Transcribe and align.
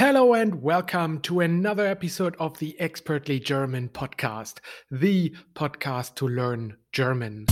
Hello 0.00 0.32
and 0.32 0.62
welcome 0.62 1.20
to 1.22 1.40
another 1.40 1.84
episode 1.84 2.36
of 2.38 2.56
the 2.60 2.78
Expertly 2.78 3.40
German 3.40 3.88
podcast, 3.88 4.60
the 4.92 5.34
podcast 5.56 6.14
to 6.14 6.28
learn 6.28 6.76
German. 6.92 7.46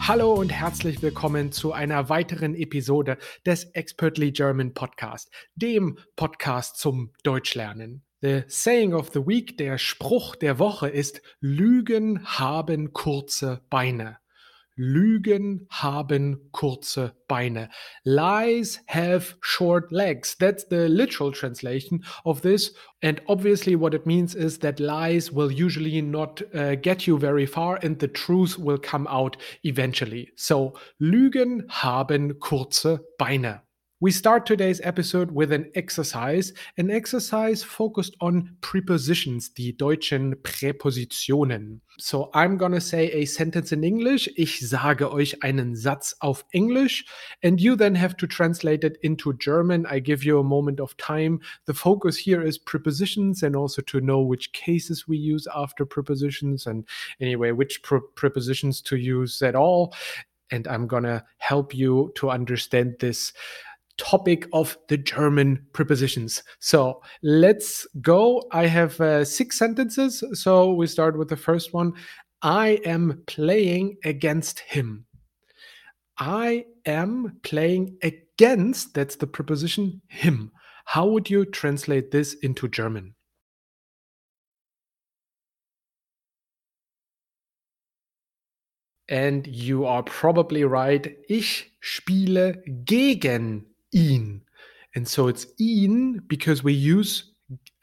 Hallo 0.00 0.34
und 0.34 0.50
herzlich 0.50 1.00
willkommen 1.00 1.50
zu 1.50 1.72
einer 1.72 2.10
weiteren 2.10 2.54
Episode 2.54 3.16
des 3.46 3.64
Expertly 3.72 4.32
German 4.32 4.74
Podcast, 4.74 5.30
dem 5.54 5.96
Podcast 6.16 6.76
zum 6.76 7.14
Deutschlernen. 7.22 8.02
The 8.20 8.42
saying 8.48 8.92
of 8.92 9.12
the 9.14 9.26
week, 9.26 9.56
der 9.56 9.78
Spruch 9.78 10.36
der 10.36 10.58
Woche 10.58 10.90
ist 10.90 11.22
Lügen 11.40 12.22
haben 12.22 12.92
kurze 12.92 13.62
Beine. 13.70 14.19
Lügen 14.80 15.66
haben 15.68 16.50
kurze 16.52 17.12
Beine. 17.28 17.68
Lies 18.02 18.80
have 18.86 19.36
short 19.42 19.92
legs. 19.92 20.38
That's 20.38 20.66
the 20.68 20.88
literal 20.88 21.32
translation 21.32 22.02
of 22.24 22.40
this. 22.40 22.74
And 23.02 23.20
obviously, 23.28 23.76
what 23.76 23.92
it 23.92 24.06
means 24.06 24.34
is 24.34 24.58
that 24.60 24.80
lies 24.80 25.30
will 25.30 25.52
usually 25.52 26.00
not 26.00 26.42
uh, 26.54 26.76
get 26.76 27.06
you 27.06 27.18
very 27.18 27.46
far 27.46 27.78
and 27.82 27.98
the 27.98 28.08
truth 28.08 28.58
will 28.58 28.78
come 28.78 29.06
out 29.06 29.36
eventually. 29.64 30.32
So, 30.36 30.72
Lügen 30.98 31.68
haben 31.68 32.38
kurze 32.40 33.00
Beine. 33.18 33.60
We 34.02 34.12
start 34.12 34.46
today's 34.46 34.80
episode 34.82 35.30
with 35.30 35.52
an 35.52 35.70
exercise, 35.74 36.54
an 36.78 36.90
exercise 36.90 37.62
focused 37.62 38.16
on 38.22 38.56
prepositions, 38.62 39.50
the 39.50 39.72
deutschen 39.72 40.36
Präpositionen. 40.36 41.80
So 41.98 42.30
I'm 42.32 42.56
gonna 42.56 42.80
say 42.80 43.10
a 43.12 43.26
sentence 43.26 43.72
in 43.72 43.84
English. 43.84 44.26
Ich 44.38 44.66
sage 44.66 45.12
euch 45.12 45.44
einen 45.44 45.76
Satz 45.76 46.14
auf 46.22 46.46
Englisch, 46.54 47.04
and 47.42 47.60
you 47.60 47.76
then 47.76 47.94
have 47.94 48.16
to 48.16 48.26
translate 48.26 48.84
it 48.84 48.96
into 49.02 49.34
German. 49.34 49.84
I 49.84 50.00
give 50.00 50.24
you 50.24 50.38
a 50.38 50.42
moment 50.42 50.80
of 50.80 50.96
time. 50.96 51.38
The 51.66 51.74
focus 51.74 52.16
here 52.16 52.40
is 52.40 52.56
prepositions 52.56 53.42
and 53.42 53.54
also 53.54 53.82
to 53.82 54.00
know 54.00 54.22
which 54.22 54.54
cases 54.54 55.06
we 55.06 55.18
use 55.18 55.46
after 55.54 55.84
prepositions 55.84 56.66
and 56.66 56.86
anyway, 57.20 57.52
which 57.52 57.82
pre 57.82 58.00
prepositions 58.14 58.80
to 58.80 58.96
use 58.96 59.42
at 59.42 59.54
all. 59.54 59.92
And 60.50 60.66
I'm 60.66 60.86
gonna 60.86 61.22
help 61.36 61.74
you 61.74 62.12
to 62.14 62.30
understand 62.30 62.96
this 62.98 63.34
topic 64.00 64.48
of 64.54 64.78
the 64.88 64.96
German 64.96 65.64
prepositions. 65.74 66.42
So 66.58 67.02
let's 67.22 67.86
go. 68.00 68.42
I 68.50 68.66
have 68.66 68.98
uh, 69.00 69.24
six 69.26 69.58
sentences. 69.58 70.24
So 70.32 70.72
we 70.72 70.86
start 70.86 71.18
with 71.18 71.28
the 71.28 71.36
first 71.36 71.74
one 71.74 71.92
I 72.42 72.80
am 72.86 73.22
playing 73.26 73.98
against 74.02 74.60
him. 74.60 75.04
I 76.18 76.64
am 76.86 77.38
playing 77.42 77.98
against, 78.02 78.94
that's 78.94 79.16
the 79.16 79.26
preposition 79.26 80.00
him. 80.08 80.50
How 80.86 81.06
would 81.06 81.28
you 81.28 81.44
translate 81.44 82.10
this 82.10 82.34
into 82.34 82.68
German? 82.68 83.14
And 89.08 89.46
you 89.46 89.84
are 89.84 90.02
probably 90.02 90.64
right. 90.64 91.16
Ich 91.28 91.72
spiele 91.82 92.62
gegen 92.84 93.69
ihn. 93.94 94.42
And 94.94 95.06
so 95.06 95.28
it's 95.28 95.46
ihn 95.58 96.20
because 96.26 96.64
we 96.64 96.72
use 96.72 97.32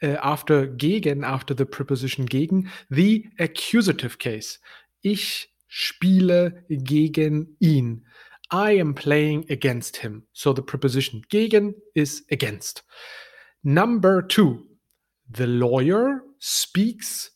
uh, 0.02 0.16
after 0.22 0.66
gegen, 0.66 1.24
after 1.24 1.54
the 1.54 1.66
preposition 1.66 2.26
gegen, 2.26 2.70
the 2.90 3.24
accusative 3.38 4.18
case. 4.18 4.58
Ich 5.02 5.48
spiele 5.68 6.62
gegen 6.84 7.46
ihn. 7.60 8.02
I 8.50 8.72
am 8.72 8.94
playing 8.94 9.44
against 9.50 9.98
him. 9.98 10.22
So 10.32 10.52
the 10.52 10.62
preposition 10.62 11.22
gegen 11.28 11.74
is 11.94 12.24
against. 12.30 12.82
Number 13.62 14.22
two, 14.22 14.64
the 15.30 15.46
lawyer 15.46 16.22
speaks 16.38 17.30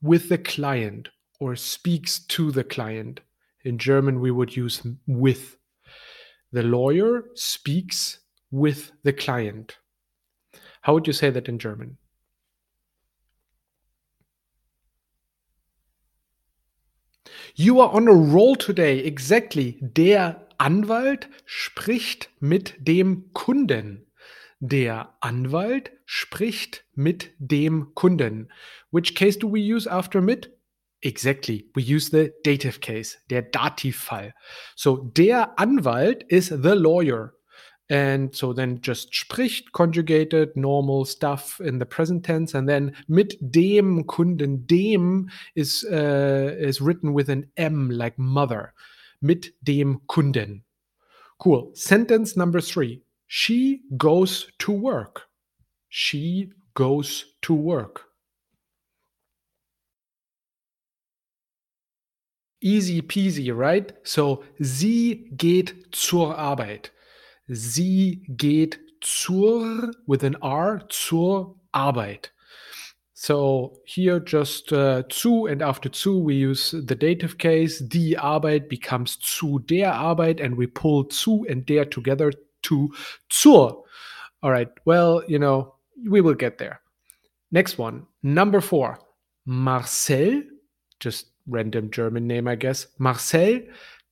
with 0.00 0.28
the 0.28 0.38
client 0.38 1.10
or 1.40 1.56
speaks 1.56 2.20
to 2.26 2.50
the 2.50 2.64
client. 2.64 3.20
In 3.64 3.78
German, 3.78 4.20
we 4.20 4.30
would 4.30 4.56
use 4.56 4.82
with 5.06 5.56
the 6.54 6.62
lawyer 6.62 7.24
speaks 7.34 8.20
with 8.52 8.92
the 9.02 9.12
client. 9.12 9.76
How 10.82 10.94
would 10.94 11.08
you 11.08 11.12
say 11.12 11.28
that 11.30 11.48
in 11.48 11.58
German? 11.58 11.98
You 17.56 17.80
are 17.80 17.90
on 17.90 18.06
a 18.06 18.12
roll 18.12 18.54
today. 18.54 19.00
Exactly. 19.00 19.80
Der 19.80 20.46
Anwalt 20.58 21.28
spricht 21.44 22.28
mit 22.38 22.74
dem 22.78 23.32
Kunden. 23.32 24.06
Der 24.60 25.12
Anwalt 25.20 25.90
spricht 26.04 26.84
mit 26.94 27.32
dem 27.38 27.92
Kunden. 27.96 28.48
Which 28.92 29.16
case 29.16 29.40
do 29.40 29.48
we 29.48 29.58
use 29.60 29.90
after 29.90 30.20
mit? 30.20 30.53
Exactly. 31.04 31.66
We 31.74 31.82
use 31.82 32.08
the 32.08 32.32
dative 32.44 32.80
case, 32.80 33.18
der 33.28 33.42
Dativfall. 33.42 34.32
So, 34.74 35.10
der 35.12 35.52
Anwalt 35.58 36.24
is 36.30 36.48
the 36.48 36.74
lawyer. 36.74 37.34
And 37.90 38.34
so 38.34 38.54
then 38.54 38.80
just 38.80 39.14
spricht, 39.14 39.72
conjugated, 39.72 40.56
normal 40.56 41.04
stuff 41.04 41.60
in 41.60 41.78
the 41.78 41.84
present 41.84 42.24
tense. 42.24 42.54
And 42.54 42.66
then 42.66 42.96
mit 43.06 43.34
dem 43.50 44.04
Kunden, 44.04 44.66
dem 44.66 45.28
is, 45.54 45.84
uh, 45.84 46.56
is 46.58 46.80
written 46.80 47.12
with 47.12 47.28
an 47.28 47.50
M 47.58 47.90
like 47.90 48.18
mother. 48.18 48.72
Mit 49.20 49.50
dem 49.62 50.00
Kunden. 50.08 50.62
Cool. 51.38 51.70
Sentence 51.74 52.34
number 52.34 52.62
three. 52.62 53.02
She 53.26 53.82
goes 53.98 54.46
to 54.60 54.72
work. 54.72 55.28
She 55.90 56.50
goes 56.72 57.26
to 57.42 57.52
work. 57.52 58.06
Easy 62.64 63.02
peasy, 63.02 63.52
right? 63.52 63.92
So, 64.04 64.42
sie 64.58 65.28
geht 65.36 65.74
zur 65.92 66.38
Arbeit. 66.38 66.92
Sie 67.46 68.24
geht 68.26 68.80
zur, 69.02 69.92
with 70.06 70.24
an 70.24 70.36
R, 70.42 70.88
zur 70.88 71.60
Arbeit. 71.72 72.32
So 73.12 73.80
here 73.84 74.18
just 74.20 74.72
uh, 74.72 75.02
zu 75.08 75.46
and 75.46 75.62
after 75.62 75.88
zu 75.88 76.18
we 76.18 76.34
use 76.34 76.72
the 76.72 76.94
dative 76.94 77.38
case. 77.38 77.80
Die 77.80 78.16
Arbeit 78.18 78.68
becomes 78.68 79.18
zu 79.18 79.60
der 79.60 79.94
Arbeit 79.94 80.40
and 80.40 80.58
we 80.58 80.66
pull 80.66 81.08
zu 81.08 81.46
and 81.48 81.66
der 81.66 81.88
together 81.88 82.32
to 82.62 82.90
zur. 83.30 83.84
All 84.42 84.50
right. 84.50 84.68
Well, 84.84 85.22
you 85.26 85.38
know, 85.38 85.74
we 86.06 86.20
will 86.20 86.34
get 86.34 86.58
there. 86.58 86.80
Next 87.50 87.78
one. 87.78 88.06
Number 88.22 88.60
four. 88.60 88.98
Marcel, 89.46 90.42
just 90.98 91.33
random 91.46 91.90
German 91.90 92.26
name, 92.26 92.48
I 92.48 92.54
guess. 92.54 92.86
Marcel 92.98 93.60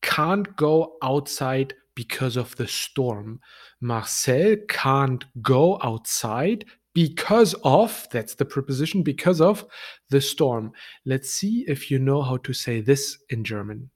can't 0.03 0.55
go 0.57 0.97
outside 1.03 1.75
because 1.95 2.37
of 2.37 2.57
the 2.57 2.67
storm. 2.67 3.41
Marcel 3.81 4.57
can't 4.69 5.25
go 5.43 5.79
outside 5.83 6.65
because 6.95 7.55
of, 7.65 8.07
that's 8.11 8.35
the 8.35 8.45
preposition, 8.45 9.03
because 9.03 9.41
of 9.41 9.65
the 10.11 10.21
storm. 10.21 10.73
Let's 11.07 11.31
see 11.31 11.65
if 11.67 11.91
you 11.91 11.99
know 11.99 12.23
how 12.23 12.37
to 12.39 12.53
say 12.53 12.81
this 12.81 13.19
in 13.31 13.45
German. 13.45 13.91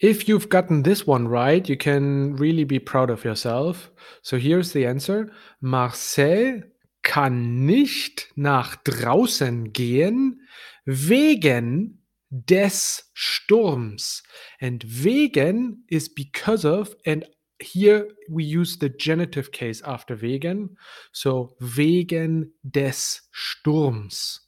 If 0.00 0.28
you've 0.28 0.48
gotten 0.48 0.84
this 0.84 1.06
one 1.06 1.26
right, 1.26 1.68
you 1.68 1.76
can 1.76 2.36
really 2.36 2.62
be 2.62 2.78
proud 2.78 3.10
of 3.10 3.24
yourself. 3.24 3.90
So 4.22 4.38
here's 4.38 4.72
the 4.72 4.86
answer. 4.86 5.32
Marcel 5.60 6.60
kann 7.08 7.64
nicht 7.64 8.30
nach 8.36 8.76
draußen 8.76 9.72
gehen 9.72 10.42
wegen 10.84 12.04
des 12.28 13.10
Sturms. 13.14 14.22
And 14.60 14.84
wegen 14.86 15.84
is 15.88 16.14
because 16.14 16.68
of, 16.68 16.94
and 17.06 17.24
here 17.58 18.14
we 18.28 18.44
use 18.44 18.76
the 18.78 18.90
genitive 18.90 19.52
case 19.52 19.82
after 19.82 20.20
wegen. 20.20 20.76
So 21.10 21.56
wegen 21.60 22.52
des 22.62 23.26
Sturms. 23.32 24.46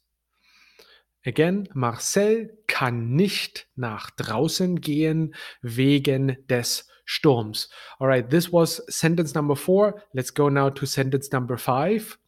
Again, 1.25 1.67
Marcel 1.73 2.59
kann 2.67 3.15
nicht 3.15 3.67
nach 3.75 4.11
draußen 4.11 4.79
gehen 4.81 5.33
wegen 5.63 6.37
des 6.47 6.87
Sturms. 7.05 7.69
All 7.97 8.07
right, 8.07 8.29
this 8.29 8.53
was 8.53 8.83
sentence 8.87 9.33
number 9.33 9.55
four. 9.55 10.03
Let's 10.13 10.31
go 10.31 10.47
now 10.47 10.69
to 10.69 10.85
sentence 10.85 11.31
number 11.31 11.57
five. 11.57 12.19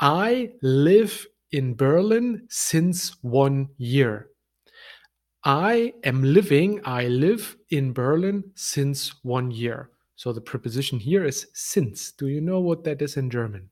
I 0.00 0.52
live 0.62 1.26
in 1.52 1.74
Berlin 1.74 2.46
since 2.48 3.16
one 3.22 3.68
year. 3.78 4.28
I 5.44 5.92
am 6.02 6.22
living, 6.22 6.80
I 6.84 7.06
live 7.06 7.56
in 7.70 7.92
Berlin 7.92 8.44
since 8.54 9.14
one 9.22 9.50
year. 9.50 9.90
So 10.16 10.32
the 10.32 10.40
preposition 10.40 10.98
here 10.98 11.24
is 11.24 11.46
since. 11.52 12.12
Do 12.12 12.28
you 12.28 12.40
know 12.40 12.60
what 12.60 12.84
that 12.84 13.02
is 13.02 13.16
in 13.16 13.30
German? 13.30 13.70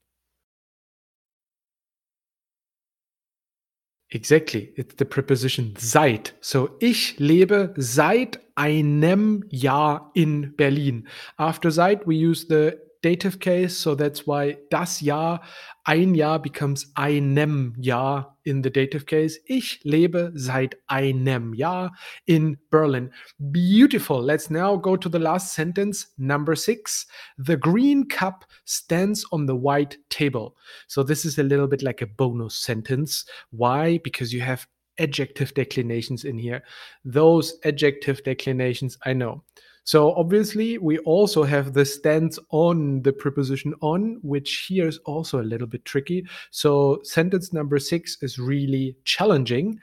Exactly. 4.11 4.73
It's 4.77 4.95
the 4.97 5.07
preposition 5.07 5.75
seit. 5.77 6.35
So 6.43 6.77
ich 6.81 7.19
lebe 7.19 7.73
seit 7.79 8.41
einem 8.57 9.45
Jahr 9.49 10.11
in 10.15 10.55
Berlin. 10.57 11.09
After 11.39 11.71
seit, 11.71 12.07
we 12.07 12.17
use 12.17 12.47
the 12.47 12.79
dative 13.02 13.40
case. 13.40 13.76
So 13.76 13.94
that's 13.94 14.26
why 14.26 14.58
das 14.70 15.00
Jahr, 15.00 15.43
ein 15.84 16.14
Jahr 16.14 16.40
becomes 16.40 16.93
einem 16.94 17.75
Jahr 17.78 18.38
in 18.44 18.62
the 18.62 18.70
dative 18.70 19.04
case. 19.04 19.38
Ich 19.46 19.81
lebe 19.84 20.32
seit 20.34 20.76
einem 20.87 21.54
Jahr 21.54 21.93
in 22.26 22.58
Berlin. 22.70 23.12
Beautiful. 23.38 24.22
Let's 24.22 24.50
now 24.50 24.76
go 24.76 24.96
to 24.96 25.08
the 25.08 25.19
last 25.19 25.52
sentence, 25.52 26.12
number 26.16 26.54
six. 26.54 27.06
The 27.38 27.56
green 27.56 28.08
cup 28.08 28.44
stands 28.64 29.26
on 29.32 29.46
the 29.46 29.56
white 29.56 29.99
table. 30.08 30.56
So 30.87 31.02
this 31.02 31.25
is 31.25 31.38
a 31.38 31.43
little 31.43 31.69
bit 31.69 31.82
like 31.82 32.02
a 32.02 32.06
bonus 32.06 32.54
sentence. 32.54 33.26
Why? 33.50 33.99
Because 33.99 34.32
you 34.32 34.40
have 34.40 34.66
adjective 34.99 35.54
declinations 35.54 36.25
in 36.25 36.38
here. 36.38 36.62
Those 37.04 37.58
adjective 37.64 38.22
declinations, 38.22 38.99
I 39.04 39.14
know. 39.14 39.43
So 39.84 40.14
obviously, 40.14 40.79
we 40.79 40.99
also 40.99 41.43
have 41.43 41.73
the 41.73 41.84
stands 41.84 42.38
on 42.50 43.02
the 43.02 43.12
preposition 43.12 43.75
on, 43.81 44.20
which 44.23 44.67
here 44.69 44.87
is 44.87 44.99
also 44.99 45.40
a 45.40 45.43
little 45.43 45.67
bit 45.67 45.84
tricky. 45.84 46.25
So 46.50 47.00
sentence 47.02 47.52
number 47.52 47.79
six 47.79 48.17
is 48.23 48.38
really 48.38 48.96
challenging. 49.05 49.81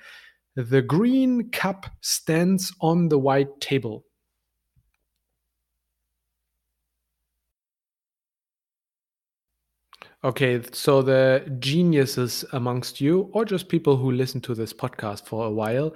The 0.55 0.81
green 0.81 1.49
cup 1.51 1.85
stands 2.01 2.73
on 2.81 3.09
the 3.09 3.19
white 3.19 3.59
table. 3.59 4.05
Okay, 10.21 10.61
so 10.73 11.01
the 11.01 11.49
geniuses 11.59 12.43
amongst 12.51 12.99
you, 12.99 13.29
or 13.31 13.45
just 13.45 13.69
people 13.69 13.95
who 13.95 14.11
listen 14.11 14.41
to 14.41 14.53
this 14.53 14.73
podcast 14.73 15.25
for 15.25 15.45
a 15.45 15.51
while, 15.51 15.95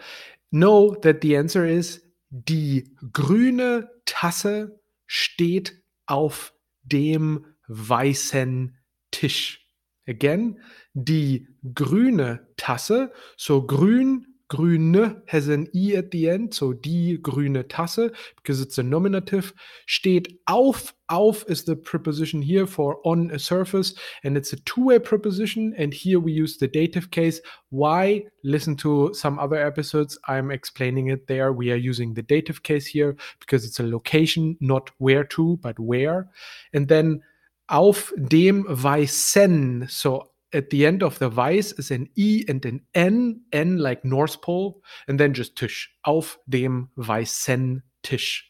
know 0.54 0.96
that 1.02 1.20
the 1.20 1.36
answer 1.36 1.66
is 1.66 2.02
Die 2.36 2.96
grüne 3.12 3.92
Tasse 4.06 4.82
steht 5.06 5.84
auf 6.08 6.56
dem 6.82 7.46
weißen 7.68 8.76
Tisch. 9.12 9.70
Again, 10.08 10.60
die 10.94 11.48
grüne 11.76 12.48
Tasse, 12.58 13.14
so 13.38 13.68
grün 13.68 14.33
grüne 14.50 15.22
has 15.28 15.48
an 15.48 15.68
E 15.74 15.96
at 15.96 16.12
the 16.12 16.30
end, 16.30 16.54
so 16.54 16.74
die 16.74 17.18
grüne 17.22 17.68
Tasse, 17.68 18.12
because 18.36 18.62
it's 18.62 18.78
a 18.78 18.84
nominative, 18.84 19.54
steht 19.88 20.40
auf. 20.46 20.94
Auf 21.10 21.44
is 21.48 21.64
the 21.66 21.76
preposition 21.76 22.42
here 22.42 22.66
for 22.66 22.98
on 23.06 23.30
a 23.32 23.38
surface, 23.38 23.94
and 24.24 24.36
it's 24.36 24.54
a 24.54 24.58
two-way 24.66 25.00
preposition. 25.00 25.74
And 25.78 25.94
here 25.94 26.20
we 26.20 26.32
use 26.32 26.58
the 26.58 26.68
dative 26.68 27.12
case. 27.12 27.40
Why? 27.70 28.26
Listen 28.44 28.76
to 28.78 29.14
some 29.14 29.38
other 29.38 29.58
episodes. 29.58 30.18
I'm 30.28 30.50
explaining 30.50 31.08
it 31.08 31.28
there. 31.28 31.54
We 31.54 31.72
are 31.72 31.76
using 31.76 32.14
the 32.14 32.24
dative 32.24 32.64
case 32.64 32.88
here 32.88 33.16
because 33.40 33.66
it's 33.66 33.80
a 33.80 33.88
location, 33.88 34.58
not 34.60 34.90
where 34.98 35.24
to, 35.26 35.58
but 35.62 35.80
where. 35.80 36.30
And 36.74 36.88
then 36.88 37.22
auf 37.70 38.12
dem 38.18 38.66
weißen, 38.66 39.90
so 39.90 40.33
at 40.54 40.70
the 40.70 40.86
end 40.86 41.04
of 41.04 41.20
the 41.20 41.30
Weiß 41.30 41.78
is 41.80 41.92
an 41.92 42.08
E 42.16 42.44
and 42.48 42.64
an 42.66 42.82
N, 42.94 43.42
N 43.52 43.78
like 43.78 44.06
North 44.06 44.42
Pole, 44.42 44.82
and 45.08 45.20
then 45.20 45.34
just 45.34 45.56
Tisch. 45.56 45.90
Auf 46.06 46.38
dem 46.48 46.90
weißen 46.98 47.82
Tisch. 48.04 48.50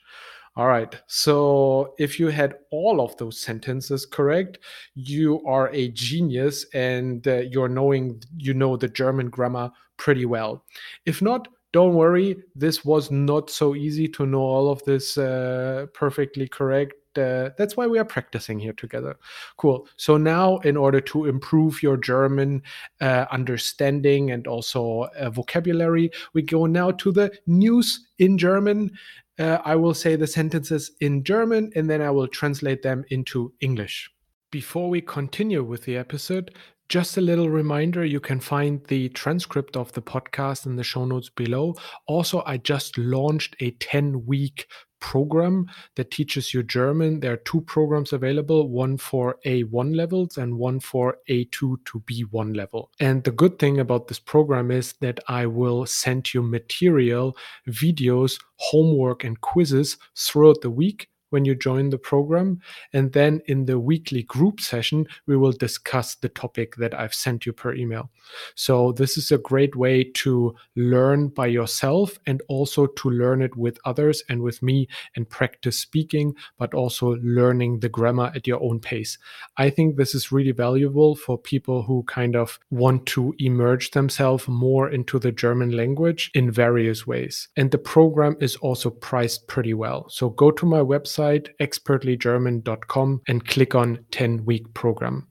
All 0.56 0.68
right. 0.68 0.96
So 1.08 1.96
if 1.98 2.20
you 2.20 2.28
had 2.28 2.56
all 2.72 3.02
of 3.02 3.18
those 3.18 3.40
sentences 3.40 4.06
correct, 4.06 4.60
you 4.94 5.44
are 5.48 5.70
a 5.74 5.90
genius 5.90 6.66
and 6.74 7.28
uh, 7.28 7.38
you're 7.38 7.70
knowing 7.70 8.22
you 8.38 8.54
know 8.54 8.78
the 8.78 8.88
German 8.88 9.30
grammar 9.30 9.72
pretty 9.98 10.26
well. 10.26 10.64
If 11.06 11.24
not, 11.24 11.48
don't 11.72 11.96
worry. 11.96 12.36
This 12.56 12.86
was 12.86 13.10
not 13.10 13.50
so 13.50 13.74
easy 13.74 14.08
to 14.10 14.28
know 14.28 14.42
all 14.42 14.70
of 14.70 14.84
this 14.84 15.18
uh, 15.18 15.88
perfectly 15.94 16.48
correct 16.48 16.94
uh, 17.18 17.50
that's 17.58 17.78
why 17.78 17.88
we 17.88 18.00
are 18.00 18.06
practicing 18.06 18.60
here 18.60 18.74
together. 18.74 19.18
Cool. 19.58 19.88
So 19.98 20.18
now, 20.18 20.58
in 20.60 20.78
order 20.78 21.02
to 21.02 21.26
improve 21.26 21.84
your 21.84 21.98
German 21.98 22.64
uh, 23.02 23.26
understanding 23.32 24.32
and 24.32 24.48
also 24.48 25.08
uh, 25.18 25.30
vocabulary, 25.30 26.12
we 26.34 26.42
go 26.42 26.66
now 26.66 26.92
to 26.92 27.12
the 27.12 27.32
news 27.48 28.08
in 28.20 28.38
German. 28.38 28.92
Uh, 29.40 29.58
I 29.66 29.76
will 29.76 29.96
say 29.96 30.16
the 30.16 30.28
sentences 30.28 30.92
in 31.02 31.24
German 31.24 31.72
and 31.76 31.90
then 31.90 32.02
I 32.02 32.12
will 32.12 32.28
translate 32.28 32.84
them 32.84 33.04
into 33.10 33.54
English. 33.62 34.10
Before 34.52 34.90
we 34.90 35.02
continue 35.02 35.64
with 35.64 35.84
the 35.86 35.98
episode, 35.98 36.54
just 36.90 37.18
a 37.18 37.22
little 37.22 37.50
reminder 37.50 38.06
you 38.06 38.20
can 38.20 38.40
find 38.40 38.84
the 38.86 39.10
transcript 39.10 39.76
of 39.76 39.92
the 39.94 40.02
podcast 40.02 40.68
in 40.68 40.76
the 40.76 40.84
show 40.84 41.06
notes 41.06 41.30
below. 41.30 41.74
Also, 42.06 42.44
I 42.46 42.58
just 42.58 42.98
launched 42.98 43.56
a 43.60 43.72
10 43.72 44.28
week 44.28 44.68
program 45.04 45.70
that 45.96 46.12
teaches 46.12 46.54
you 46.54 46.64
German. 46.64 47.20
There 47.20 47.34
are 47.34 47.44
two 47.52 47.60
programs 47.62 48.14
available 48.14 48.70
one 48.70 48.98
for 48.98 49.38
A1 49.46 49.94
levels 49.96 50.38
and 50.38 50.58
one 50.58 50.80
for 50.80 51.18
A2 51.30 51.52
to 51.52 52.04
B1 52.10 52.56
level. 52.56 52.90
And 53.02 53.22
the 53.26 53.32
good 53.32 53.60
thing 53.60 53.80
about 53.82 54.08
this 54.08 54.20
program 54.20 54.72
is 54.72 54.94
that 55.02 55.20
I 55.28 55.46
will 55.46 55.86
send 55.86 56.34
you 56.34 56.42
material, 56.42 57.36
videos, 57.68 58.40
homework, 58.56 59.26
and 59.26 59.40
quizzes 59.42 59.98
throughout 60.16 60.62
the 60.62 60.72
week 60.72 61.10
when 61.34 61.46
you 61.46 61.56
join 61.56 61.90
the 61.90 61.98
program. 61.98 62.62
And 62.94 63.12
then 63.12 63.42
in 63.48 63.66
the 63.66 63.80
weekly 63.80 64.22
group 64.22 64.62
session, 64.62 65.08
we 65.26 65.36
will 65.36 65.52
discuss 65.52 66.14
the 66.16 66.30
topic 66.30 66.76
that 66.76 66.94
I've 66.94 67.14
sent 67.14 67.48
you 67.48 67.54
per 67.54 67.74
email. 67.74 68.12
So, 68.56 68.92
this 68.92 69.18
is 69.18 69.32
a 69.32 69.40
great 69.40 69.76
way 69.76 70.04
to 70.04 70.56
learn 70.76 71.30
by 71.30 71.48
yourself 71.48 72.20
and 72.28 72.42
also 72.48 72.86
to 72.86 73.10
learn 73.10 73.42
it 73.42 73.58
with 73.58 73.80
others 73.84 74.24
and 74.30 74.42
with 74.42 74.62
me 74.62 74.88
and 75.16 75.28
practice 75.28 75.78
speaking, 75.78 76.36
but 76.60 76.74
also 76.76 77.18
learning 77.24 77.80
the 77.80 77.90
grammar 77.90 78.32
at 78.36 78.46
your 78.46 78.62
own 78.64 78.80
pace. 78.80 79.18
I 79.58 79.72
think 79.72 79.96
this 79.96 80.14
is 80.14 80.32
really 80.32 80.52
valuable 80.52 81.16
for 81.16 81.38
people 81.38 81.82
who 81.82 82.04
kind 82.04 82.36
of 82.36 82.60
want 82.70 83.08
to 83.08 83.34
emerge 83.40 83.92
themselves 83.92 84.48
more 84.48 84.90
into 84.90 85.18
the 85.18 85.32
German 85.32 85.72
language 85.72 86.30
in 86.36 86.52
various 86.52 87.08
ways. 87.08 87.48
And 87.58 87.72
the 87.72 87.80
program 87.80 88.38
is 88.40 88.56
also 88.58 88.92
priced 88.92 89.48
pretty 89.48 89.74
well. 89.74 90.08
So, 90.10 90.30
go 90.30 90.52
to 90.52 90.66
my 90.66 90.80
website 90.80 91.23
website 91.24 91.50
expertlygerman.com 91.60 93.22
and 93.28 93.48
click 93.48 93.76
on 93.76 94.06
10 94.12 94.46
week 94.46 94.74
program. 94.74 95.28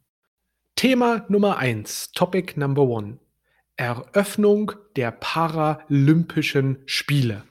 Thema 0.76 1.24
Nummer 1.28 1.58
1, 1.58 2.12
Topic 2.14 2.56
Number 2.56 2.82
1. 2.82 3.18
Eröffnung 3.76 4.72
der 4.96 5.12
Paralympischen 5.12 6.78
Spiele. 6.86 7.44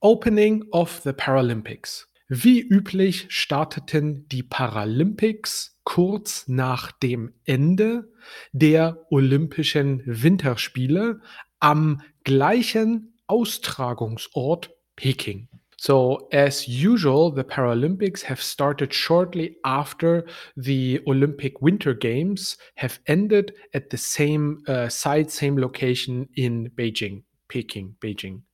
Opening 0.00 0.64
of 0.70 1.00
the 1.04 1.12
Paralympics. 1.12 2.08
Wie 2.28 2.60
üblich 2.60 3.26
starteten 3.28 4.28
die 4.28 4.42
Paralympics 4.42 5.78
kurz 5.84 6.48
nach 6.48 6.90
dem 6.92 7.34
Ende 7.44 8.10
der 8.52 9.06
Olympischen 9.10 10.02
Winterspiele 10.06 11.20
am 11.60 12.00
gleichen 12.24 13.18
Austragungsort 13.26 14.70
Peking. 14.96 15.48
So, 15.86 16.28
as 16.32 16.66
usual, 16.66 17.30
the 17.30 17.44
Paralympics 17.44 18.22
have 18.22 18.40
started 18.40 18.94
shortly 18.94 19.58
after 19.66 20.24
the 20.56 21.02
Olympic 21.06 21.60
Winter 21.60 21.92
Games 21.92 22.56
have 22.76 23.00
ended 23.06 23.52
at 23.74 23.90
the 23.90 23.98
same 23.98 24.62
uh, 24.66 24.88
site, 24.88 25.30
same 25.30 25.58
location 25.58 26.26
in 26.36 26.70
Beijing, 26.70 27.24
Peking, 27.48 27.96
Beijing. 28.00 28.44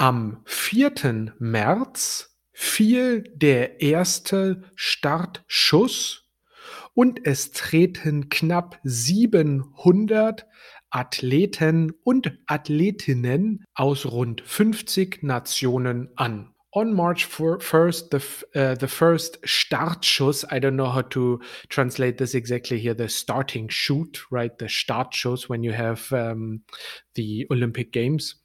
Am 0.00 0.42
4. 0.46 1.32
März 1.38 2.28
fiel 2.52 3.22
der 3.36 3.80
erste 3.80 4.64
Startschuss 4.74 6.24
und 6.94 7.24
es 7.24 7.52
treten 7.52 8.30
knapp 8.30 8.80
700 8.82 10.44
Athleten 10.90 11.92
und 12.02 12.36
Athletinnen 12.46 13.62
aus 13.74 14.06
rund 14.06 14.40
50 14.40 15.22
Nationen 15.22 16.08
an 16.16 16.52
on 16.74 16.94
March 16.94 17.28
1st, 17.28 18.10
the 18.10 18.60
uh, 18.60 18.74
the 18.74 18.88
first 18.88 19.42
Startschuss. 19.42 20.44
I 20.50 20.58
don't 20.58 20.76
know 20.76 20.90
how 20.90 21.02
to 21.02 21.40
translate 21.68 22.18
this 22.18 22.34
exactly 22.34 22.78
here. 22.78 22.94
The 22.94 23.08
starting 23.08 23.68
shoot, 23.68 24.20
right? 24.30 24.56
The 24.56 24.66
Startschuss 24.66 25.48
when 25.48 25.64
you 25.64 25.72
have 25.72 26.12
um, 26.12 26.62
the 27.14 27.46
Olympic 27.50 27.92
Games, 27.92 28.36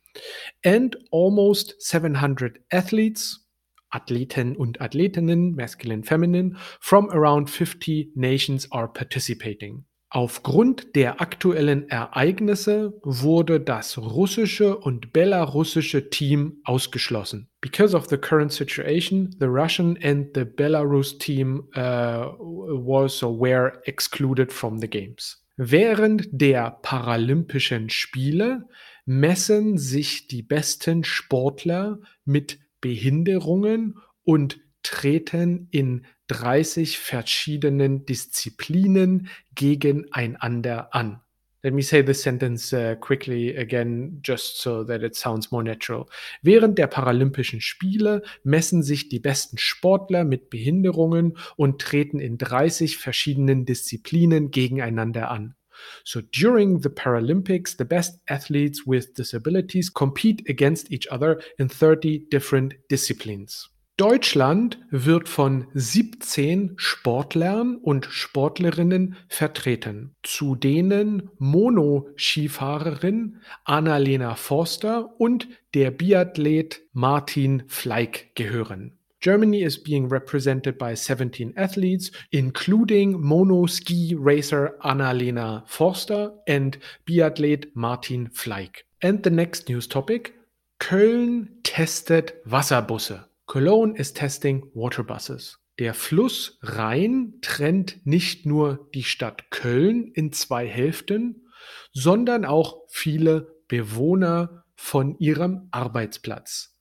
and 0.63 0.96
almost 1.12 1.82
700 1.82 2.60
athletes, 2.72 3.46
Athleten 3.94 4.55
und 4.55 4.82
Athletinnen, 4.82 5.55
masculine, 5.55 6.03
feminine, 6.03 6.58
from 6.79 7.10
around 7.12 7.50
50 7.50 8.12
nations 8.15 8.67
are 8.72 8.88
participating. 8.88 9.86
Aufgrund 10.09 10.95
der 10.95 11.19
aktuellen 11.19 11.89
Ereignisse 11.89 13.00
wurde 13.03 13.59
das 13.59 13.97
russische 13.97 14.77
und 14.77 15.12
belarussische 15.12 16.09
Team 16.09 16.62
ausgeschlossen. 16.63 17.50
Because 17.59 17.95
of 17.95 18.07
the 18.07 18.17
current 18.17 18.53
situation, 18.53 19.35
the 19.39 19.47
Russian 19.47 19.97
and 20.01 20.27
the 20.35 20.45
Belarus 20.45 21.17
team 21.17 21.67
uh, 21.75 22.31
was 22.39 23.21
or 23.24 23.38
were 23.38 23.81
excluded 23.85 24.53
from 24.53 24.79
the 24.79 24.88
games. 24.88 25.43
Während 25.57 26.27
der 26.31 26.79
Paralympischen 26.81 27.89
Spiele 27.89 28.67
messen 29.05 29.77
sich 29.77 30.27
die 30.27 30.43
besten 30.43 31.03
Sportler 31.03 32.00
mit 32.25 32.59
Behinderungen 32.81 33.97
und 34.24 34.59
treten 34.83 35.67
in 35.71 36.05
30 36.27 36.98
verschiedenen 36.98 38.05
Disziplinen 38.05 39.29
gegeneinander 39.55 40.94
an. 40.94 41.22
Let 41.65 41.74
me 41.74 41.82
say 41.82 42.03
this 42.03 42.22
sentence 42.22 42.72
uh, 42.74 42.96
quickly 42.96 43.58
again, 43.58 44.22
just 44.22 44.62
so 44.62 44.84
that 44.84 45.01
it 45.01 45.15
sounds 45.15 45.51
more 45.51 45.63
natural. 45.63 46.05
Während 46.44 46.77
der 46.77 46.86
Paralympischen 46.86 47.60
Spiele 47.60 48.22
messen 48.44 48.84
sich 48.84 49.10
die 49.10 49.20
besten 49.20 49.58
Sportler 49.58 50.25
mit 50.25 50.51
Behinderungen 50.51 51.39
und 51.55 51.82
treten 51.82 52.20
in 52.20 52.38
30 52.38 52.98
verschiedenen 52.98 53.65
Disziplinen 53.65 54.51
gegeneinander 54.51 55.32
an. 55.32 55.55
So 56.03 56.22
during 56.22 56.84
the 56.84 56.89
Paralympics, 56.89 57.75
the 57.77 57.84
best 57.84 58.20
athletes 58.27 58.86
with 58.86 59.13
disabilities 59.17 59.91
compete 59.91 60.48
against 60.48 60.91
each 60.91 61.12
other 61.12 61.39
in 61.58 61.70
30 61.70 62.29
different 62.29 62.75
disciplines. 62.91 63.75
Deutschland 63.97 64.77
wird 64.91 65.29
von 65.29 65.67
17 65.73 66.73
Sportlern 66.75 67.77
und 67.77 68.05
Sportlerinnen 68.07 69.15
vertreten, 69.29 70.13
zu 70.21 70.55
denen 70.55 71.29
Monoskifahrerin 71.37 73.37
Annalena 73.63 74.35
Forster 74.35 75.17
und 75.17 75.47
der 75.73 75.91
Biathlet 75.91 76.81
Martin 76.91 77.63
Fleig 77.67 78.31
gehören. 78.35 78.97
Germany 79.21 79.63
is 79.63 79.81
being 79.81 80.11
represented 80.11 80.77
by 80.77 80.93
17 80.93 81.55
athletes, 81.55 82.11
including 82.31 83.21
mono 83.21 83.65
ski 83.65 84.13
racer 84.19 84.73
Annalena 84.81 85.63
Forster 85.67 86.33
and 86.49 86.79
biathlete 87.05 87.69
Martin 87.75 88.29
Fleig. 88.29 88.83
And 89.01 89.23
the 89.23 89.29
next 89.29 89.69
news 89.69 89.87
topic 89.87 90.33
Köln 90.79 91.47
testet 91.63 92.33
Wasserbusse. 92.43 93.29
Cologne 93.55 93.95
is 93.95 94.12
testing 94.12 94.69
water 94.74 95.01
buses. 95.01 95.59
Der 95.79 95.93
Fluss 95.93 96.59
Rhein 96.62 97.35
trennt 97.41 98.05
nicht 98.05 98.45
nur 98.45 98.89
die 98.93 99.05
Stadt 99.05 99.50
Köln 99.50 100.12
in 100.13 100.33
zwei 100.33 100.67
Hälften, 100.67 101.47
sondern 101.93 102.43
auch 102.43 102.81
viele 102.89 103.55
Bewohner 103.69 104.65
von 104.75 105.17
ihrem 105.19 105.69
Arbeitsplatz. 105.71 106.75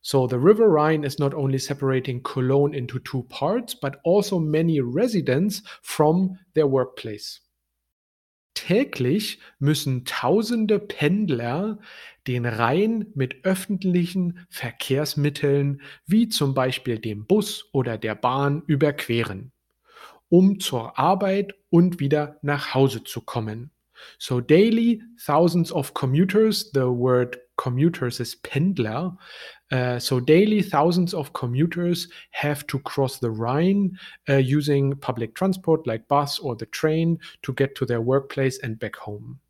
So 0.00 0.26
the 0.26 0.36
River 0.36 0.68
Rhine 0.68 1.04
is 1.04 1.18
not 1.18 1.34
only 1.34 1.58
separating 1.58 2.22
Cologne 2.22 2.74
into 2.74 2.98
two 2.98 3.24
parts, 3.24 3.78
but 3.78 3.98
also 4.02 4.40
many 4.40 4.80
residents 4.80 5.64
from 5.82 6.38
their 6.54 6.66
workplace. 6.66 7.45
Täglich 8.56 9.38
müssen 9.58 10.06
tausende 10.06 10.78
Pendler 10.78 11.78
den 12.26 12.46
Rhein 12.46 13.06
mit 13.14 13.44
öffentlichen 13.44 14.46
Verkehrsmitteln 14.48 15.82
wie 16.06 16.30
zum 16.30 16.54
Beispiel 16.54 16.98
dem 16.98 17.26
Bus 17.26 17.68
oder 17.72 17.98
der 17.98 18.14
Bahn 18.14 18.62
überqueren, 18.66 19.52
um 20.30 20.58
zur 20.58 20.98
Arbeit 20.98 21.54
und 21.68 22.00
wieder 22.00 22.38
nach 22.40 22.72
Hause 22.74 23.04
zu 23.04 23.20
kommen. 23.20 23.72
So 24.18 24.40
daily 24.40 25.02
thousands 25.24 25.70
of 25.70 25.92
commuters, 25.92 26.70
the 26.72 26.80
word 26.80 27.38
commuters 27.56 28.20
is 28.20 28.36
Pendler, 28.36 29.18
uh, 29.72 29.98
so 29.98 30.20
daily, 30.20 30.62
thousands 30.62 31.14
of 31.14 31.32
commuters 31.32 32.08
have 32.30 32.66
to 32.68 32.78
cross 32.80 33.18
the 33.18 33.30
Rhine 33.30 33.98
uh, 34.28 34.36
using 34.36 34.94
public 34.96 35.34
transport 35.34 35.86
like 35.86 36.06
bus 36.08 36.38
or 36.38 36.56
the 36.56 36.66
train 36.66 37.18
to 37.42 37.52
get 37.52 37.74
to 37.76 37.86
their 37.86 38.00
workplace 38.00 38.58
and 38.58 38.78
back 38.78 38.96
home. 38.96 39.40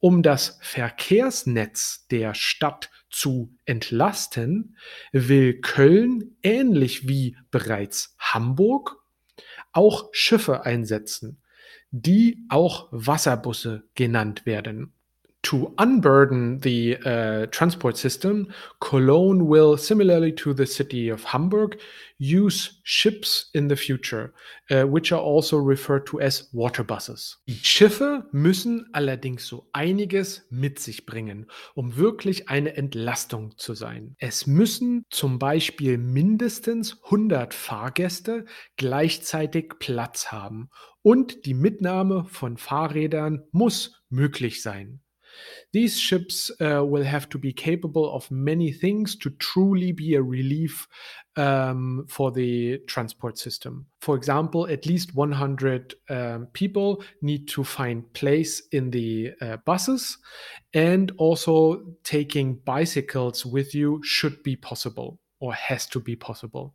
Um 0.00 0.22
das 0.22 0.58
Verkehrsnetz 0.60 2.06
der 2.10 2.34
Stadt 2.34 2.90
zu 3.08 3.54
entlasten, 3.66 4.76
will 5.12 5.60
Köln, 5.60 6.36
ähnlich 6.42 7.06
wie 7.06 7.36
bereits 7.50 8.16
Hamburg, 8.18 8.96
auch 9.72 10.08
Schiffe 10.12 10.64
einsetzen, 10.64 11.40
die 11.90 12.44
auch 12.48 12.88
Wasserbusse 12.90 13.84
genannt 13.94 14.44
werden. 14.46 14.92
To 15.42 15.74
unburden 15.78 16.60
the 16.60 16.96
uh, 17.04 17.46
transport 17.46 17.96
system, 17.96 18.46
Cologne 18.80 19.46
will, 19.46 19.76
similarly 19.76 20.32
to 20.32 20.54
the 20.54 20.66
city 20.66 21.08
of 21.08 21.24
Hamburg, 21.24 21.80
use 22.18 22.80
ships 22.84 23.50
in 23.52 23.68
the 23.68 23.74
future, 23.74 24.32
uh, 24.70 24.84
which 24.84 25.10
are 25.10 25.20
also 25.20 25.58
referred 25.58 26.06
to 26.06 26.20
as 26.20 26.48
water 26.52 26.84
buses. 26.84 27.38
Die 27.48 27.58
Schiffe 27.60 28.24
müssen 28.30 28.88
allerdings 28.92 29.46
so 29.46 29.68
einiges 29.72 30.46
mit 30.50 30.78
sich 30.78 31.06
bringen, 31.06 31.50
um 31.74 31.96
wirklich 31.96 32.48
eine 32.48 32.76
Entlastung 32.76 33.58
zu 33.58 33.74
sein. 33.74 34.14
Es 34.18 34.46
müssen 34.46 35.04
zum 35.10 35.40
Beispiel 35.40 35.98
mindestens 35.98 37.02
100 37.04 37.52
Fahrgäste 37.52 38.44
gleichzeitig 38.76 39.74
Platz 39.80 40.30
haben 40.30 40.70
und 41.02 41.46
die 41.46 41.54
Mitnahme 41.54 42.24
von 42.26 42.56
Fahrrädern 42.56 43.42
muss 43.50 44.00
möglich 44.08 44.62
sein. 44.62 45.01
These 45.72 45.98
ships 45.98 46.50
uh, 46.60 46.84
will 46.84 47.04
have 47.04 47.28
to 47.30 47.38
be 47.38 47.52
capable 47.52 48.12
of 48.14 48.30
many 48.30 48.72
things 48.72 49.16
to 49.16 49.30
truly 49.30 49.92
be 49.92 50.14
a 50.14 50.22
relief 50.22 50.86
um, 51.36 52.06
for 52.08 52.30
the 52.30 52.78
transport 52.86 53.38
system. 53.38 53.86
For 54.00 54.16
example, 54.16 54.66
at 54.68 54.86
least 54.86 55.14
100 55.14 55.94
um, 56.10 56.46
people 56.52 57.02
need 57.22 57.48
to 57.48 57.64
find 57.64 58.12
place 58.12 58.62
in 58.72 58.90
the 58.90 59.32
uh, 59.40 59.56
buses, 59.64 60.18
and 60.74 61.12
also 61.18 61.82
taking 62.04 62.56
bicycles 62.64 63.46
with 63.46 63.74
you 63.74 64.00
should 64.04 64.42
be 64.42 64.56
possible 64.56 65.18
or 65.40 65.54
has 65.54 65.86
to 65.86 66.00
be 66.00 66.16
possible. 66.16 66.74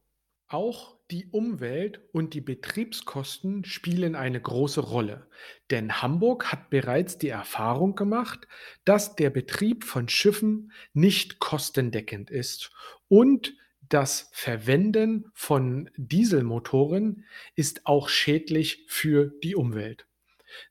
Auch 0.50 0.98
Die 1.10 1.28
Umwelt 1.28 2.02
und 2.12 2.34
die 2.34 2.42
Betriebskosten 2.42 3.64
spielen 3.64 4.16
eine 4.16 4.42
große 4.42 4.82
Rolle, 4.82 5.28
denn 5.72 6.02
Hamburg 6.02 6.52
hat 6.52 6.70
bereits 6.70 7.18
die 7.18 7.30
Erfahrung 7.30 7.96
gemacht, 7.96 8.48
dass 8.84 9.16
der 9.16 9.30
Betrieb 9.30 9.86
von 9.86 10.10
Schiffen 10.10 10.74
nicht 10.94 11.40
kostendeckend 11.40 12.30
ist 12.30 12.72
und 13.08 13.56
das 13.90 14.30
Verwenden 14.34 15.32
von 15.34 15.90
Dieselmotoren 15.96 17.26
ist 17.56 17.86
auch 17.86 18.10
schädlich 18.10 18.86
für 18.88 19.34
die 19.44 19.56
Umwelt. 19.56 20.08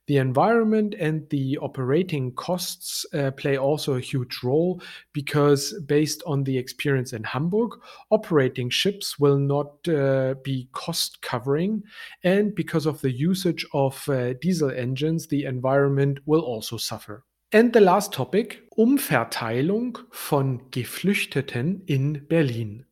The 0.07 0.17
environment 0.17 0.95
and 0.99 1.29
the 1.29 1.57
operating 1.57 2.33
costs 2.33 3.05
uh, 3.13 3.31
play 3.31 3.57
also 3.57 3.95
a 3.95 3.99
huge 4.01 4.39
role 4.43 4.81
because, 5.13 5.73
based 5.85 6.23
on 6.25 6.43
the 6.43 6.57
experience 6.57 7.13
in 7.13 7.23
Hamburg, 7.23 7.71
operating 8.09 8.69
ships 8.69 9.19
will 9.19 9.37
not 9.37 9.87
uh, 9.87 10.35
be 10.43 10.69
cost 10.71 11.21
covering. 11.21 11.83
And 12.23 12.55
because 12.55 12.85
of 12.85 13.01
the 13.01 13.11
usage 13.11 13.65
of 13.73 14.07
uh, 14.09 14.33
diesel 14.33 14.71
engines, 14.71 15.27
the 15.27 15.45
environment 15.45 16.19
will 16.25 16.41
also 16.41 16.77
suffer. 16.77 17.23
And 17.51 17.71
the 17.71 17.79
last 17.79 18.11
topic 18.11 18.63
Umverteilung 18.77 19.99
von 20.11 20.69
Geflüchteten 20.69 21.81
in 21.87 22.25
Berlin. 22.27 22.85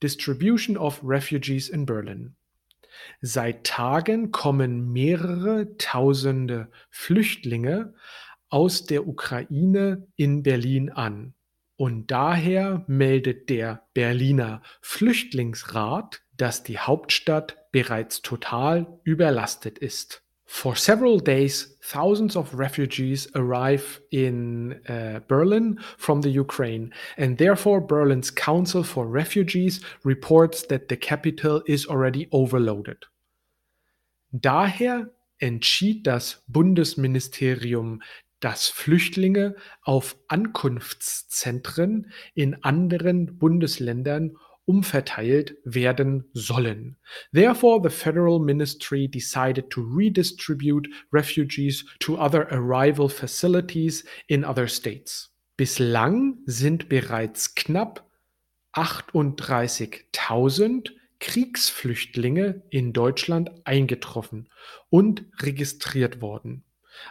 Distribution 0.00 0.76
of 0.76 1.00
refugees 1.02 1.68
in 1.68 1.86
Berlin. 1.86 2.34
Seit 3.20 3.64
Tagen 3.64 4.30
kommen 4.30 4.92
mehrere 4.92 5.76
Tausende 5.78 6.70
Flüchtlinge 6.90 7.94
aus 8.48 8.86
der 8.86 9.06
Ukraine 9.06 10.06
in 10.16 10.42
Berlin 10.42 10.90
an. 10.90 11.34
Und 11.76 12.10
daher 12.10 12.84
meldet 12.86 13.50
der 13.50 13.86
Berliner 13.92 14.62
Flüchtlingsrat, 14.80 16.22
dass 16.36 16.62
die 16.62 16.78
Hauptstadt 16.78 17.58
bereits 17.70 18.22
total 18.22 19.00
überlastet 19.04 19.78
ist. 19.78 20.25
For 20.46 20.76
several 20.76 21.18
days, 21.18 21.76
thousands 21.82 22.36
of 22.36 22.54
refugees 22.54 23.28
arrive 23.34 24.00
in 24.12 24.80
uh, 24.88 25.20
Berlin 25.26 25.78
from 25.98 26.22
the 26.22 26.30
Ukraine, 26.30 26.94
and 27.16 27.36
therefore 27.36 27.80
Berlin's 27.80 28.30
Council 28.30 28.84
for 28.84 29.08
Refugees 29.08 29.80
reports 30.04 30.62
that 30.68 30.88
the 30.88 30.96
capital 30.96 31.62
is 31.66 31.86
already 31.86 32.28
overloaded. 32.30 33.04
Daher 34.32 35.10
entschied 35.40 36.06
das 36.06 36.42
Bundesministerium, 36.46 38.02
dass 38.40 38.68
Flüchtlinge 38.68 39.56
auf 39.82 40.16
Ankunftszentren 40.28 42.12
in 42.34 42.62
anderen 42.62 43.38
Bundesländern 43.38 44.36
umverteilt 44.66 45.56
werden 45.64 46.28
sollen. 46.32 46.96
Therefore, 47.32 47.80
the 47.82 47.90
federal 47.90 48.38
ministry 48.38 49.08
decided 49.08 49.70
to 49.70 49.80
redistribute 49.80 50.88
refugees 51.12 51.84
to 52.00 52.18
other 52.18 52.46
arrival 52.50 53.08
facilities 53.08 54.04
in 54.26 54.44
other 54.44 54.68
states. 54.68 55.32
Bislang 55.56 56.36
sind 56.44 56.90
bereits 56.90 57.54
knapp 57.54 58.04
38.000 58.74 60.90
Kriegsflüchtlinge 61.18 62.62
in 62.68 62.92
Deutschland 62.92 63.50
eingetroffen 63.64 64.50
und 64.90 65.24
registriert 65.40 66.20
worden. 66.20 66.62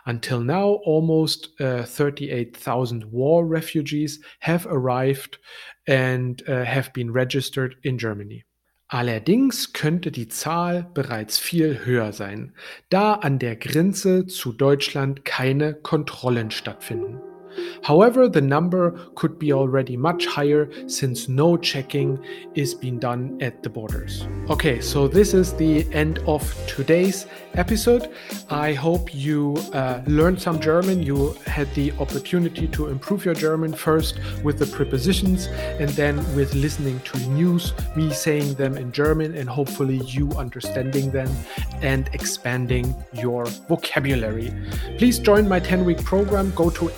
Until 0.05 0.41
now, 0.41 0.79
almost 0.83 1.59
uh, 1.59 1.83
38,000 1.83 3.05
war 3.11 3.45
refugees 3.45 4.19
have 4.39 4.65
arrived 4.67 5.39
and 5.87 6.41
uh, 6.47 6.63
have 6.63 6.91
been 6.93 7.11
registered 7.11 7.75
in 7.83 7.97
Germany. 7.97 8.45
Allerdings 8.87 9.73
könnte 9.73 10.11
die 10.11 10.27
Zahl 10.27 10.89
bereits 10.93 11.39
viel 11.39 11.85
höher 11.85 12.13
sein, 12.13 12.53
da 12.89 13.15
an 13.15 13.39
der 13.39 13.55
Grenze 13.55 14.27
zu 14.27 14.53
Deutschland 14.53 15.25
keine 15.25 15.73
Kontrollen 15.73 16.51
stattfinden. 16.51 17.19
However, 17.83 18.27
the 18.27 18.41
number 18.41 18.91
could 19.15 19.37
be 19.39 19.53
already 19.53 19.97
much 19.97 20.25
higher 20.25 20.69
since 20.87 21.27
no 21.29 21.57
checking 21.57 22.19
is 22.55 22.73
being 22.73 22.99
done 22.99 23.37
at 23.41 23.63
the 23.63 23.69
borders. 23.69 24.27
Okay, 24.49 24.81
so 24.81 25.07
this 25.07 25.33
is 25.33 25.53
the 25.53 25.91
end 25.93 26.19
of 26.27 26.41
today's 26.67 27.25
episode. 27.53 28.11
I 28.49 28.73
hope 28.73 29.13
you 29.13 29.55
uh, 29.73 30.01
learned 30.07 30.41
some 30.41 30.59
German. 30.59 31.03
You 31.03 31.35
had 31.45 31.73
the 31.73 31.91
opportunity 31.93 32.67
to 32.67 32.87
improve 32.87 33.25
your 33.25 33.35
German 33.35 33.73
first 33.73 34.19
with 34.43 34.59
the 34.59 34.65
prepositions 34.67 35.47
and 35.79 35.89
then 35.91 36.17
with 36.35 36.53
listening 36.53 36.99
to 37.01 37.17
news, 37.29 37.73
me 37.95 38.11
saying 38.11 38.55
them 38.55 38.77
in 38.77 38.91
German, 38.91 39.35
and 39.35 39.49
hopefully 39.49 39.97
you 40.05 40.31
understanding 40.33 41.11
them 41.11 41.29
and 41.81 42.09
expanding 42.13 42.95
your 43.13 43.45
vocabulary. 43.67 44.53
Please 44.97 45.19
join 45.19 45.47
my 45.47 45.59
10 45.59 45.85
week 45.85 46.03
program. 46.03 46.51
Go 46.55 46.69
to 46.71 46.91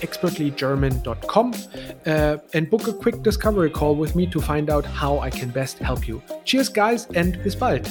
expertlygerman.com 0.51 1.53
uh, 2.05 2.37
and 2.53 2.69
book 2.69 2.87
a 2.87 2.93
quick 2.93 3.21
discovery 3.23 3.69
call 3.69 3.95
with 3.95 4.15
me 4.15 4.27
to 4.27 4.41
find 4.41 4.69
out 4.69 4.85
how 4.85 5.19
I 5.19 5.29
can 5.29 5.49
best 5.49 5.79
help 5.79 6.07
you. 6.07 6.21
Cheers, 6.45 6.69
guys, 6.69 7.07
and 7.15 7.41
bis 7.43 7.55
bald. 7.55 7.85